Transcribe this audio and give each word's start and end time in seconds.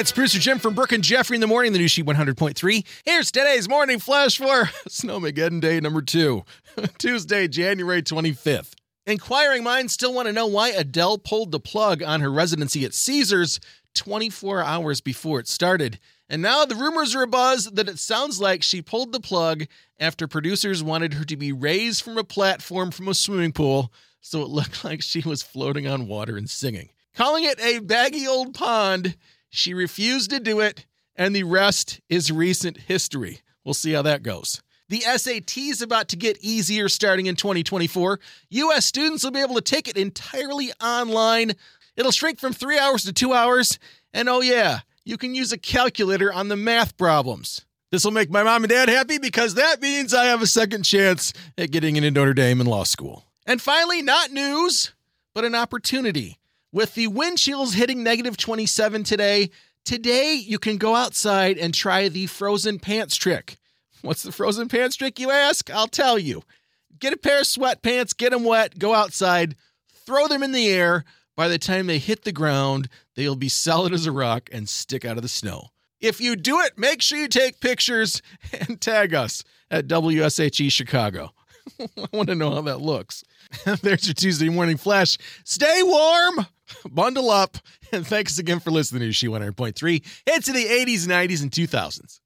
it's 0.00 0.12
producer 0.12 0.38
Jim 0.38 0.58
from 0.58 0.74
Brooke 0.74 0.92
and 0.92 1.04
Jeffrey 1.04 1.34
in 1.34 1.42
the 1.42 1.46
morning, 1.46 1.74
the 1.74 1.78
new 1.78 1.86
She 1.86 2.02
100.3. 2.02 2.86
Here's 3.04 3.30
today's 3.30 3.68
morning 3.68 3.98
flash 3.98 4.38
for 4.38 4.64
Snowmageddon 4.88 5.60
Day 5.60 5.78
number 5.78 6.00
two, 6.00 6.42
Tuesday, 6.98 7.46
January 7.46 8.02
25th. 8.02 8.72
Inquiring 9.04 9.62
minds 9.62 9.92
still 9.92 10.14
want 10.14 10.26
to 10.26 10.32
know 10.32 10.46
why 10.46 10.70
Adele 10.70 11.18
pulled 11.18 11.52
the 11.52 11.60
plug 11.60 12.02
on 12.02 12.22
her 12.22 12.32
residency 12.32 12.86
at 12.86 12.94
Caesars 12.94 13.60
24 13.94 14.62
hours 14.62 15.02
before 15.02 15.38
it 15.38 15.46
started. 15.46 15.98
And 16.30 16.40
now 16.40 16.64
the 16.64 16.76
rumors 16.76 17.14
are 17.14 17.26
abuzz 17.26 17.74
that 17.74 17.88
it 17.88 17.98
sounds 17.98 18.40
like 18.40 18.62
she 18.62 18.80
pulled 18.80 19.12
the 19.12 19.20
plug 19.20 19.66
after 19.98 20.26
producers 20.26 20.82
wanted 20.82 21.12
her 21.12 21.26
to 21.26 21.36
be 21.36 21.52
raised 21.52 22.02
from 22.02 22.16
a 22.16 22.24
platform 22.24 22.90
from 22.90 23.08
a 23.08 23.14
swimming 23.14 23.52
pool 23.52 23.92
so 24.22 24.40
it 24.40 24.48
looked 24.48 24.82
like 24.84 25.02
she 25.02 25.20
was 25.20 25.42
floating 25.42 25.86
on 25.86 26.08
water 26.08 26.38
and 26.38 26.48
singing. 26.48 26.88
Calling 27.14 27.44
it 27.44 27.60
a 27.60 27.80
baggy 27.80 28.26
old 28.26 28.54
pond, 28.54 29.14
she 29.50 29.74
refused 29.74 30.30
to 30.30 30.40
do 30.40 30.60
it, 30.60 30.86
and 31.16 31.34
the 31.34 31.42
rest 31.42 32.00
is 32.08 32.32
recent 32.32 32.76
history. 32.76 33.40
We'll 33.64 33.74
see 33.74 33.92
how 33.92 34.02
that 34.02 34.22
goes. 34.22 34.62
The 34.88 35.00
SAT 35.00 35.56
is 35.56 35.82
about 35.82 36.08
to 36.08 36.16
get 36.16 36.38
easier 36.40 36.88
starting 36.88 37.26
in 37.26 37.36
2024. 37.36 38.18
U.S. 38.50 38.86
students 38.86 39.22
will 39.22 39.30
be 39.30 39.40
able 39.40 39.54
to 39.54 39.60
take 39.60 39.86
it 39.86 39.96
entirely 39.96 40.72
online. 40.82 41.52
It'll 41.96 42.10
shrink 42.10 42.40
from 42.40 42.52
three 42.52 42.76
hours 42.76 43.04
to 43.04 43.12
two 43.12 43.32
hours. 43.32 43.78
And 44.12 44.28
oh, 44.28 44.40
yeah, 44.40 44.80
you 45.04 45.16
can 45.16 45.32
use 45.32 45.52
a 45.52 45.58
calculator 45.58 46.32
on 46.32 46.48
the 46.48 46.56
math 46.56 46.96
problems. 46.96 47.64
This 47.92 48.04
will 48.04 48.10
make 48.10 48.30
my 48.30 48.42
mom 48.42 48.64
and 48.64 48.70
dad 48.70 48.88
happy 48.88 49.18
because 49.18 49.54
that 49.54 49.80
means 49.80 50.12
I 50.12 50.24
have 50.24 50.42
a 50.42 50.46
second 50.46 50.82
chance 50.82 51.32
at 51.56 51.70
getting 51.70 51.94
into 51.94 52.10
Notre 52.10 52.34
Dame 52.34 52.60
and 52.60 52.68
law 52.68 52.82
school. 52.82 53.26
And 53.46 53.62
finally, 53.62 54.02
not 54.02 54.32
news, 54.32 54.92
but 55.34 55.44
an 55.44 55.54
opportunity. 55.54 56.39
With 56.72 56.94
the 56.94 57.08
wind 57.08 57.38
chills 57.38 57.74
hitting 57.74 58.04
negative 58.04 58.36
27 58.36 59.02
today, 59.02 59.50
today 59.84 60.34
you 60.34 60.60
can 60.60 60.76
go 60.76 60.94
outside 60.94 61.58
and 61.58 61.74
try 61.74 62.08
the 62.08 62.26
frozen 62.26 62.78
pants 62.78 63.16
trick. 63.16 63.56
What's 64.02 64.22
the 64.22 64.30
frozen 64.30 64.68
pants 64.68 64.94
trick, 64.94 65.18
you 65.18 65.32
ask? 65.32 65.68
I'll 65.68 65.88
tell 65.88 66.16
you. 66.16 66.42
Get 67.00 67.12
a 67.12 67.16
pair 67.16 67.40
of 67.40 67.46
sweatpants, 67.46 68.16
get 68.16 68.30
them 68.30 68.44
wet, 68.44 68.78
go 68.78 68.94
outside, 68.94 69.56
throw 70.06 70.28
them 70.28 70.44
in 70.44 70.52
the 70.52 70.68
air. 70.68 71.04
By 71.36 71.48
the 71.48 71.58
time 71.58 71.86
they 71.88 71.98
hit 71.98 72.22
the 72.22 72.32
ground, 72.32 72.88
they'll 73.16 73.34
be 73.34 73.48
solid 73.48 73.92
as 73.92 74.06
a 74.06 74.12
rock 74.12 74.48
and 74.52 74.68
stick 74.68 75.04
out 75.04 75.16
of 75.16 75.22
the 75.22 75.28
snow. 75.28 75.70
If 76.00 76.20
you 76.20 76.36
do 76.36 76.60
it, 76.60 76.78
make 76.78 77.02
sure 77.02 77.18
you 77.18 77.28
take 77.28 77.60
pictures 77.60 78.22
and 78.52 78.80
tag 78.80 79.12
us 79.12 79.42
at 79.70 79.88
WSHE 79.88 80.70
Chicago. 80.70 81.32
I 81.80 82.06
want 82.12 82.28
to 82.28 82.34
know 82.34 82.50
how 82.50 82.62
that 82.62 82.80
looks. 82.80 83.24
There's 83.82 84.06
your 84.06 84.14
Tuesday 84.14 84.48
morning 84.48 84.76
flash. 84.76 85.18
Stay 85.44 85.82
warm, 85.82 86.46
bundle 86.90 87.30
up, 87.30 87.56
and 87.92 88.06
thanks 88.06 88.38
again 88.38 88.60
for 88.60 88.70
listening 88.70 89.02
to 89.02 89.12
She 89.12 89.28
100.3. 89.28 90.04
It's 90.26 90.48
in 90.48 90.54
the 90.54 90.64
80s, 90.64 91.06
90s, 91.06 91.42
and 91.42 91.50
2000s. 91.50 92.20